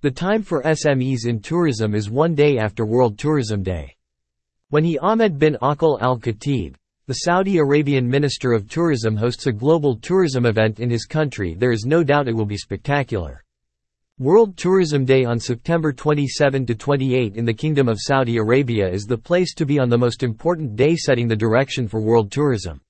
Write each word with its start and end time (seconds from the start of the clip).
The 0.00 0.12
time 0.12 0.44
for 0.44 0.62
SMEs 0.62 1.26
in 1.26 1.40
tourism 1.40 1.92
is 1.92 2.08
one 2.08 2.36
day 2.36 2.56
after 2.56 2.86
World 2.86 3.18
Tourism 3.18 3.64
Day. 3.64 3.96
When 4.70 4.84
he 4.84 4.96
Ahmed 4.96 5.40
bin 5.40 5.56
Aqil 5.60 6.00
al-Khatib, 6.00 6.76
the 7.08 7.14
Saudi 7.14 7.58
Arabian 7.58 8.08
Minister 8.08 8.52
of 8.52 8.68
Tourism 8.68 9.16
hosts 9.16 9.48
a 9.48 9.52
global 9.52 9.96
tourism 9.96 10.46
event 10.46 10.78
in 10.78 10.88
his 10.88 11.04
country 11.04 11.56
there 11.58 11.72
is 11.72 11.84
no 11.84 12.04
doubt 12.04 12.28
it 12.28 12.32
will 12.32 12.46
be 12.46 12.56
spectacular. 12.56 13.42
World 14.20 14.56
Tourism 14.56 15.04
Day 15.04 15.24
on 15.24 15.40
September 15.40 15.92
27–28 15.92 17.34
in 17.34 17.44
the 17.44 17.52
Kingdom 17.52 17.88
of 17.88 17.98
Saudi 18.00 18.36
Arabia 18.36 18.88
is 18.88 19.04
the 19.04 19.18
place 19.18 19.52
to 19.54 19.66
be 19.66 19.80
on 19.80 19.88
the 19.88 19.98
most 19.98 20.22
important 20.22 20.76
day 20.76 20.94
setting 20.94 21.26
the 21.26 21.34
direction 21.34 21.88
for 21.88 22.00
world 22.00 22.30
tourism. 22.30 22.80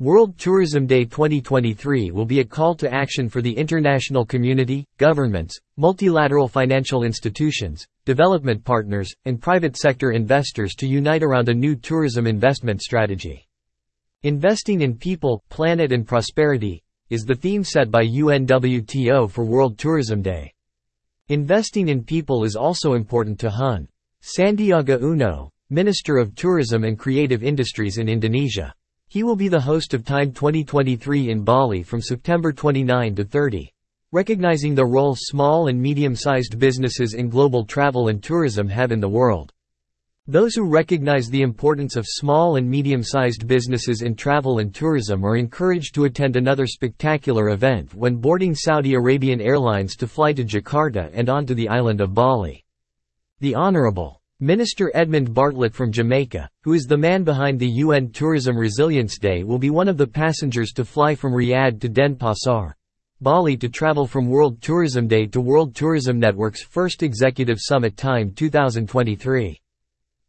World 0.00 0.38
Tourism 0.38 0.86
Day 0.86 1.04
2023 1.04 2.10
will 2.10 2.24
be 2.24 2.40
a 2.40 2.44
call 2.44 2.74
to 2.74 2.90
action 2.90 3.28
for 3.28 3.42
the 3.42 3.54
international 3.54 4.24
community, 4.24 4.86
governments, 4.96 5.60
multilateral 5.76 6.48
financial 6.48 7.02
institutions, 7.02 7.86
development 8.06 8.64
partners, 8.64 9.12
and 9.26 9.42
private 9.42 9.76
sector 9.76 10.12
investors 10.12 10.74
to 10.76 10.86
unite 10.86 11.22
around 11.22 11.50
a 11.50 11.54
new 11.54 11.76
tourism 11.76 12.26
investment 12.26 12.80
strategy. 12.80 13.46
Investing 14.22 14.80
in 14.80 14.96
people, 14.96 15.44
planet 15.50 15.92
and 15.92 16.08
prosperity 16.08 16.82
is 17.10 17.26
the 17.26 17.34
theme 17.34 17.62
set 17.62 17.90
by 17.90 18.02
UNWTO 18.02 19.30
for 19.30 19.44
World 19.44 19.76
Tourism 19.76 20.22
Day. 20.22 20.50
Investing 21.28 21.90
in 21.90 22.02
people 22.02 22.44
is 22.44 22.56
also 22.56 22.94
important 22.94 23.38
to 23.40 23.50
Hun. 23.50 23.86
Sandiaga 24.22 24.98
Uno, 25.02 25.50
Minister 25.68 26.16
of 26.16 26.34
Tourism 26.34 26.84
and 26.84 26.98
Creative 26.98 27.42
Industries 27.42 27.98
in 27.98 28.08
Indonesia. 28.08 28.72
He 29.12 29.24
will 29.24 29.34
be 29.34 29.48
the 29.48 29.60
host 29.60 29.92
of 29.92 30.04
Time 30.04 30.30
2023 30.30 31.30
in 31.30 31.42
Bali 31.42 31.82
from 31.82 32.00
September 32.00 32.52
29 32.52 33.16
to 33.16 33.24
30. 33.24 33.68
Recognizing 34.12 34.72
the 34.72 34.86
role 34.86 35.16
small 35.18 35.66
and 35.66 35.82
medium-sized 35.82 36.60
businesses 36.60 37.14
in 37.14 37.28
global 37.28 37.64
travel 37.64 38.06
and 38.06 38.22
tourism 38.22 38.68
have 38.68 38.92
in 38.92 39.00
the 39.00 39.08
world. 39.08 39.52
Those 40.28 40.54
who 40.54 40.62
recognize 40.62 41.28
the 41.28 41.42
importance 41.42 41.96
of 41.96 42.06
small 42.06 42.54
and 42.54 42.70
medium-sized 42.70 43.48
businesses 43.48 44.02
in 44.02 44.14
travel 44.14 44.60
and 44.60 44.72
tourism 44.72 45.24
are 45.24 45.36
encouraged 45.36 45.92
to 45.96 46.04
attend 46.04 46.36
another 46.36 46.68
spectacular 46.68 47.48
event 47.48 47.92
when 47.92 48.14
boarding 48.14 48.54
Saudi 48.54 48.94
Arabian 48.94 49.40
Airlines 49.40 49.96
to 49.96 50.06
fly 50.06 50.32
to 50.32 50.44
Jakarta 50.44 51.10
and 51.12 51.28
onto 51.28 51.54
the 51.54 51.68
island 51.68 52.00
of 52.00 52.14
Bali. 52.14 52.64
The 53.40 53.56
Honorable 53.56 54.19
Minister 54.42 54.90
Edmund 54.94 55.34
Bartlett 55.34 55.74
from 55.74 55.92
Jamaica, 55.92 56.48
who 56.62 56.72
is 56.72 56.84
the 56.84 56.96
man 56.96 57.24
behind 57.24 57.60
the 57.60 57.68
UN 57.68 58.08
Tourism 58.08 58.56
Resilience 58.56 59.18
Day 59.18 59.44
will 59.44 59.58
be 59.58 59.68
one 59.68 59.86
of 59.86 59.98
the 59.98 60.06
passengers 60.06 60.72
to 60.72 60.84
fly 60.86 61.14
from 61.14 61.34
Riyadh 61.34 61.78
to 61.82 61.90
Denpasar, 61.90 62.72
Bali 63.20 63.54
to 63.58 63.68
travel 63.68 64.06
from 64.06 64.30
World 64.30 64.62
Tourism 64.62 65.06
Day 65.06 65.26
to 65.26 65.42
World 65.42 65.74
Tourism 65.74 66.18
Network's 66.18 66.62
first 66.62 67.02
Executive 67.02 67.58
Summit 67.60 67.98
Time 67.98 68.30
2023. 68.30 69.60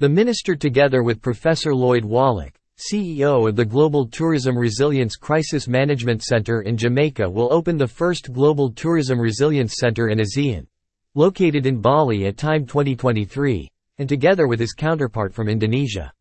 The 0.00 0.08
minister 0.08 0.56
together 0.56 1.04
with 1.04 1.22
Professor 1.22 1.72
Lloyd 1.72 2.04
Waller, 2.04 2.50
CEO 2.78 3.48
of 3.48 3.54
the 3.54 3.64
Global 3.64 4.08
Tourism 4.08 4.58
Resilience 4.58 5.14
Crisis 5.14 5.68
Management 5.68 6.24
Center 6.24 6.62
in 6.62 6.76
Jamaica 6.76 7.30
will 7.30 7.52
open 7.52 7.76
the 7.76 7.86
first 7.86 8.32
Global 8.32 8.68
Tourism 8.68 9.20
Resilience 9.20 9.76
Center 9.78 10.08
in 10.08 10.18
ASEAN, 10.18 10.66
located 11.14 11.66
in 11.66 11.80
Bali 11.80 12.26
at 12.26 12.36
time 12.36 12.66
2023 12.66 13.68
and 13.98 14.08
together 14.08 14.46
with 14.46 14.60
his 14.60 14.72
counterpart 14.72 15.32
from 15.32 15.48
Indonesia. 15.48 16.12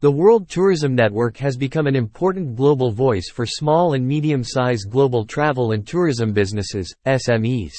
The 0.00 0.10
World 0.10 0.48
Tourism 0.48 0.94
Network 0.94 1.36
has 1.38 1.56
become 1.56 1.86
an 1.86 1.96
important 1.96 2.56
global 2.56 2.90
voice 2.90 3.30
for 3.30 3.46
small 3.46 3.94
and 3.94 4.06
medium-sized 4.06 4.90
global 4.90 5.24
travel 5.24 5.72
and 5.72 5.86
tourism 5.86 6.32
businesses, 6.32 6.94
SMEs. 7.06 7.72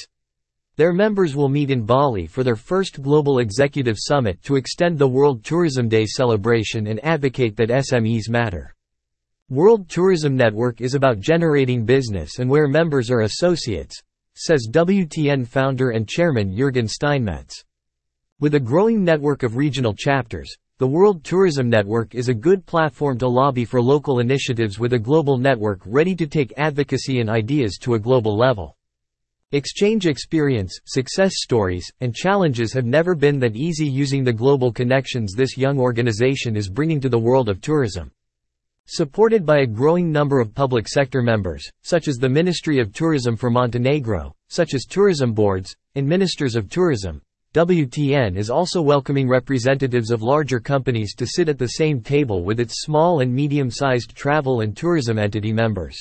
Their 0.76 0.92
members 0.92 1.34
will 1.34 1.48
meet 1.48 1.70
in 1.70 1.86
Bali 1.86 2.26
for 2.26 2.44
their 2.44 2.56
first 2.56 3.00
Global 3.00 3.38
Executive 3.38 3.96
Summit 3.98 4.42
to 4.42 4.56
extend 4.56 4.98
the 4.98 5.08
World 5.08 5.42
Tourism 5.44 5.88
Day 5.88 6.04
celebration 6.04 6.88
and 6.88 7.02
advocate 7.04 7.56
that 7.56 7.70
SMEs 7.70 8.28
matter. 8.28 8.74
World 9.48 9.88
Tourism 9.88 10.36
Network 10.36 10.80
is 10.80 10.94
about 10.94 11.20
generating 11.20 11.84
business 11.84 12.40
and 12.40 12.50
where 12.50 12.66
members 12.66 13.10
are 13.10 13.20
associates, 13.20 14.02
says 14.34 14.68
WTN 14.70 15.46
founder 15.46 15.90
and 15.90 16.08
chairman 16.08 16.54
Jürgen 16.54 16.90
Steinmetz. 16.90 17.64
With 18.38 18.54
a 18.54 18.60
growing 18.60 19.02
network 19.02 19.44
of 19.44 19.56
regional 19.56 19.94
chapters, 19.94 20.54
the 20.76 20.86
World 20.86 21.24
Tourism 21.24 21.70
Network 21.70 22.14
is 22.14 22.28
a 22.28 22.34
good 22.34 22.66
platform 22.66 23.16
to 23.16 23.26
lobby 23.26 23.64
for 23.64 23.80
local 23.80 24.18
initiatives 24.18 24.78
with 24.78 24.92
a 24.92 24.98
global 24.98 25.38
network 25.38 25.80
ready 25.86 26.14
to 26.16 26.26
take 26.26 26.52
advocacy 26.58 27.20
and 27.20 27.30
ideas 27.30 27.78
to 27.78 27.94
a 27.94 27.98
global 27.98 28.36
level. 28.36 28.76
Exchange 29.52 30.06
experience, 30.06 30.78
success 30.84 31.36
stories, 31.36 31.90
and 32.02 32.14
challenges 32.14 32.74
have 32.74 32.84
never 32.84 33.14
been 33.14 33.38
that 33.38 33.56
easy 33.56 33.86
using 33.86 34.22
the 34.22 34.34
global 34.34 34.70
connections 34.70 35.32
this 35.32 35.56
young 35.56 35.78
organization 35.78 36.58
is 36.58 36.68
bringing 36.68 37.00
to 37.00 37.08
the 37.08 37.18
world 37.18 37.48
of 37.48 37.62
tourism. 37.62 38.12
Supported 38.84 39.46
by 39.46 39.60
a 39.60 39.66
growing 39.66 40.12
number 40.12 40.40
of 40.40 40.54
public 40.54 40.88
sector 40.88 41.22
members, 41.22 41.66
such 41.80 42.06
as 42.06 42.18
the 42.18 42.28
Ministry 42.28 42.80
of 42.80 42.92
Tourism 42.92 43.34
for 43.34 43.48
Montenegro, 43.48 44.34
such 44.48 44.74
as 44.74 44.84
tourism 44.84 45.32
boards, 45.32 45.74
and 45.94 46.06
ministers 46.06 46.54
of 46.54 46.68
tourism, 46.68 47.22
WTN 47.56 48.36
is 48.36 48.50
also 48.50 48.82
welcoming 48.82 49.26
representatives 49.26 50.10
of 50.10 50.20
larger 50.20 50.60
companies 50.60 51.14
to 51.14 51.26
sit 51.26 51.48
at 51.48 51.56
the 51.56 51.68
same 51.68 52.02
table 52.02 52.44
with 52.44 52.60
its 52.60 52.82
small 52.82 53.20
and 53.20 53.34
medium-sized 53.34 54.14
travel 54.14 54.60
and 54.60 54.76
tourism 54.76 55.18
entity 55.18 55.54
members. 55.54 55.96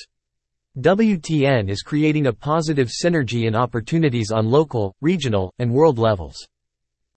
WTN 0.82 1.70
is 1.70 1.82
creating 1.82 2.28
a 2.28 2.34
positive 2.34 2.90
synergy 2.90 3.48
and 3.48 3.56
opportunities 3.56 4.32
on 4.34 4.52
local, 4.52 4.94
regional, 5.00 5.50
and 5.60 5.72
world 5.72 5.98
levels. 5.98 6.36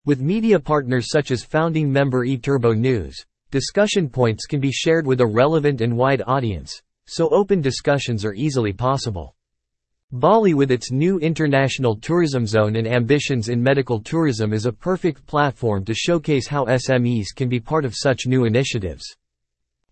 With 0.04 0.20
media 0.20 0.60
partners 0.60 1.08
such 1.10 1.32
as 1.32 1.42
founding 1.42 1.92
member 1.92 2.24
eTurbo 2.24 2.78
News, 2.78 3.20
discussion 3.50 4.08
points 4.08 4.46
can 4.46 4.60
be 4.60 4.70
shared 4.70 5.04
with 5.04 5.20
a 5.20 5.26
relevant 5.26 5.80
and 5.80 5.96
wide 5.96 6.22
audience, 6.28 6.80
so 7.08 7.28
open 7.30 7.60
discussions 7.60 8.24
are 8.24 8.34
easily 8.34 8.72
possible. 8.72 9.34
Bali 10.12 10.54
with 10.54 10.70
its 10.70 10.90
new 10.90 11.18
international 11.18 11.94
tourism 11.94 12.46
zone 12.46 12.76
and 12.76 12.88
ambitions 12.88 13.50
in 13.50 13.62
medical 13.62 14.00
tourism 14.00 14.54
is 14.54 14.64
a 14.64 14.72
perfect 14.72 15.26
platform 15.26 15.84
to 15.84 15.92
showcase 15.92 16.48
how 16.48 16.64
SMEs 16.64 17.26
can 17.36 17.46
be 17.46 17.60
part 17.60 17.84
of 17.84 17.94
such 17.94 18.26
new 18.26 18.46
initiatives. 18.46 19.04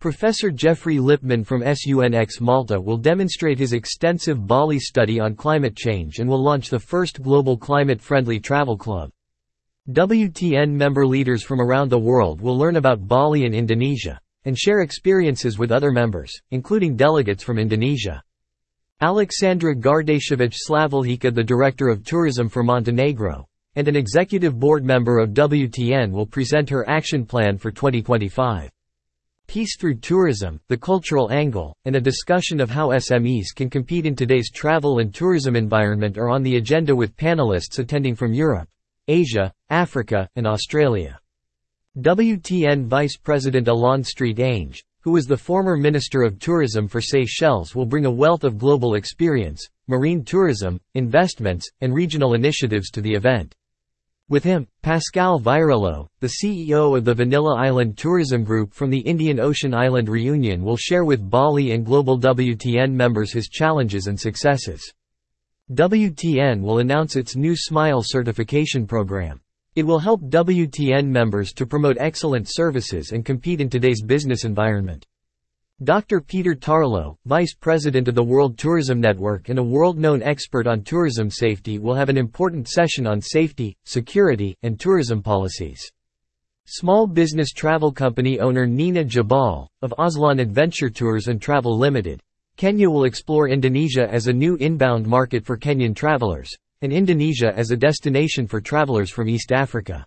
Professor 0.01 0.51
Geoffrey 0.51 0.97
Lipman 0.97 1.45
from 1.45 1.61
SUNX 1.61 2.41
Malta 2.41 2.81
will 2.81 2.97
demonstrate 2.97 3.59
his 3.59 3.75
extensive 3.75 4.47
Bali 4.47 4.79
study 4.79 5.21
on 5.21 5.35
climate 5.35 5.77
change 5.77 6.19
and 6.19 6.31
will 6.31 6.43
launch 6.43 6.71
the 6.71 6.79
first 6.79 7.23
global 7.23 7.59
climate-friendly 7.59 8.41
travel 8.41 8.79
club. 8.79 9.11
WTN 9.91 10.71
member 10.71 11.07
leaders 11.07 11.43
from 11.43 11.61
around 11.61 11.91
the 11.91 11.99
world 11.99 12.41
will 12.41 12.57
learn 12.57 12.77
about 12.77 13.07
Bali 13.07 13.45
and 13.45 13.55
Indonesia, 13.55 14.19
and 14.47 14.57
share 14.57 14.81
experiences 14.81 15.59
with 15.59 15.71
other 15.71 15.93
members, 15.93 16.41
including 16.53 16.97
delegates 16.97 17.45
from 17.45 17.59
Indonesia. 17.59 18.23
Aleksandra 19.03 19.79
Gardašević 19.79 20.55
Slavuljica 20.67 21.35
the 21.35 21.45
Director 21.45 21.89
of 21.89 22.03
Tourism 22.03 22.49
for 22.49 22.63
Montenegro, 22.63 23.47
and 23.75 23.89
an 23.89 23.95
executive 23.95 24.59
board 24.59 24.87
member 24.87 25.19
of 25.19 25.35
WTN 25.35 26.11
will 26.11 26.25
present 26.25 26.71
her 26.71 26.89
action 26.89 27.27
plan 27.27 27.59
for 27.59 27.71
2025. 27.71 28.71
Peace 29.49 29.77
through 29.77 29.97
tourism, 29.97 30.59
the 30.69 30.79
cultural 30.79 31.31
angle, 31.31 31.77
and 31.85 31.95
a 31.95 32.01
discussion 32.01 32.59
of 32.59 32.71
how 32.71 32.89
SMEs 32.89 33.55
can 33.55 33.69
compete 33.69 34.07
in 34.07 34.17
today's 34.17 34.51
travel 34.51 35.01
and 35.01 35.13
tourism 35.13 35.57
environment 35.57 36.17
are 36.17 36.31
on 36.31 36.43
the 36.43 36.57
agenda 36.57 36.97
with 36.97 37.19
panelists 37.19 37.79
attending 37.79 38.15
from 38.15 38.33
Europe, 38.33 38.69
Asia, 39.09 39.53
Africa, 39.69 40.27
and 40.37 40.47
Australia. 40.47 41.21
WTN 41.99 42.87
Vice 42.87 43.19
President 43.19 43.69
Alain 43.69 44.03
St. 44.03 44.41
Ange, 44.41 44.83
who 45.07 45.17
is 45.17 45.27
the 45.27 45.37
former 45.37 45.77
Minister 45.77 46.25
of 46.25 46.41
Tourism 46.41 46.89
for 46.89 47.01
Seychelles 47.01 47.77
will 47.77 47.87
bring 47.87 48.07
a 48.07 48.11
wealth 48.11 48.43
of 48.43 48.59
global 48.59 48.97
experience, 48.97 49.65
marine 49.87 50.25
tourism, 50.25 50.81
investments, 50.95 51.71
and 51.81 51.95
regional 51.95 52.35
initiatives 52.35 52.91
to 52.91 53.01
the 53.01 53.15
event. 53.15 53.55
With 54.29 54.43
him, 54.43 54.67
Pascal 54.83 55.39
Viroleau, 55.39 56.09
the 56.19 56.33
CEO 56.43 56.99
of 56.99 57.05
the 57.05 57.15
Vanilla 57.15 57.55
Island 57.55 57.97
Tourism 57.97 58.43
Group 58.43 58.75
from 58.75 58.91
the 58.91 58.99
Indian 58.99 59.39
Ocean 59.39 59.73
Island 59.73 60.09
Reunion 60.09 60.65
will 60.65 60.77
share 60.77 61.05
with 61.05 61.31
Bali 61.31 61.71
and 61.71 61.87
global 61.87 62.19
WTN 62.19 62.91
members 62.91 63.33
his 63.33 63.47
challenges 63.47 64.09
and 64.09 64.19
successes. 64.19 64.93
WTN 65.73 66.63
will 66.63 66.81
announce 66.81 67.15
its 67.15 67.37
new 67.37 67.55
SMILE 67.55 68.03
certification 68.03 68.89
program. 68.89 69.41
It 69.77 69.85
will 69.85 69.99
help 69.99 70.23
WTN 70.23 71.07
members 71.07 71.53
to 71.53 71.67
promote 71.67 71.99
excellent 72.01 72.49
services 72.49 73.13
and 73.13 73.27
compete 73.27 73.61
in 73.61 73.69
today's 73.69 74.03
business 74.03 74.47
environment. 74.47 75.05
Dr. 75.85 76.23
Peter 76.23 76.55
Tarlow, 76.55 77.19
Vice 77.27 77.53
President 77.53 78.09
of 78.09 78.15
the 78.15 78.25
World 78.25 78.57
Tourism 78.57 79.03
Network 79.03 79.51
and 79.51 79.59
a 79.59 79.63
world-known 79.63 80.23
expert 80.23 80.67
on 80.67 80.83
tourism 80.83 81.29
safety 81.29 81.79
will 81.79 81.95
have 81.95 82.09
an 82.09 82.17
important 82.17 82.67
session 82.67 83.07
on 83.07 83.21
safety, 83.21 83.77
security, 83.85 84.57
and 84.63 84.81
tourism 84.81 85.23
policies. 85.23 85.87
Small 86.65 87.07
business 87.07 87.51
travel 87.51 87.93
company 87.93 88.41
owner 88.41 88.67
Nina 88.67 89.05
Jabal, 89.05 89.69
of 89.83 89.93
Aslan 89.99 90.39
Adventure 90.39 90.89
Tours 90.89 91.29
and 91.29 91.39
Travel 91.39 91.77
Limited, 91.77 92.23
Kenya 92.57 92.89
will 92.89 93.05
explore 93.05 93.51
Indonesia 93.51 94.09
as 94.11 94.27
a 94.27 94.33
new 94.33 94.57
inbound 94.57 95.07
market 95.07 95.45
for 95.45 95.59
Kenyan 95.59 95.95
travelers, 95.95 96.57
and 96.83 96.93
Indonesia 96.93 97.53
as 97.57 97.71
a 97.71 97.77
destination 97.77 98.47
for 98.47 98.61
travelers 98.61 99.11
from 99.11 99.29
East 99.29 99.53
Africa. 99.53 100.07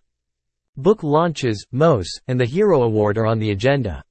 Book 0.78 1.04
launches, 1.04 1.66
MOS, 1.72 2.08
and 2.28 2.40
the 2.40 2.46
Hero 2.46 2.84
Award 2.84 3.18
are 3.18 3.26
on 3.26 3.40
the 3.40 3.52
agenda. 3.52 4.04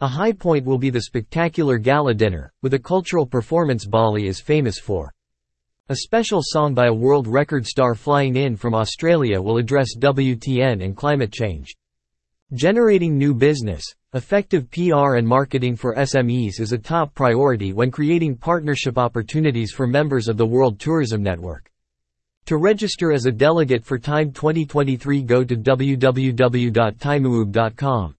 A 0.00 0.08
high 0.08 0.32
point 0.32 0.64
will 0.64 0.78
be 0.78 0.88
the 0.88 1.02
spectacular 1.02 1.76
gala 1.76 2.14
dinner, 2.14 2.52
with 2.62 2.72
a 2.72 2.78
cultural 2.78 3.26
performance 3.26 3.84
Bali 3.84 4.26
is 4.26 4.40
famous 4.40 4.78
for. 4.78 5.12
A 5.90 5.96
special 5.96 6.40
song 6.42 6.72
by 6.72 6.86
a 6.86 6.94
world 6.94 7.26
record 7.26 7.66
star 7.66 7.94
flying 7.94 8.36
in 8.36 8.56
from 8.56 8.74
Australia 8.74 9.42
will 9.42 9.58
address 9.58 9.96
WTN 9.98 10.84
and 10.84 10.96
climate 10.96 11.32
change. 11.32 11.74
Generating 12.54 13.18
new 13.18 13.34
business, 13.34 13.84
effective 14.14 14.70
PR 14.70 15.16
and 15.16 15.28
marketing 15.28 15.76
for 15.76 15.94
SMEs 15.96 16.60
is 16.60 16.72
a 16.72 16.78
top 16.78 17.14
priority 17.14 17.72
when 17.72 17.90
creating 17.90 18.36
partnership 18.36 18.98
opportunities 18.98 19.72
for 19.72 19.86
members 19.86 20.28
of 20.28 20.36
the 20.36 20.46
World 20.46 20.80
Tourism 20.80 21.22
Network. 21.22 21.70
To 22.50 22.56
register 22.56 23.12
as 23.12 23.26
a 23.26 23.30
delegate 23.30 23.84
for 23.84 23.96
TIME 23.96 24.32
2023 24.32 25.22
go 25.22 25.44
to 25.44 25.54
www.timewoob.com. 25.54 28.14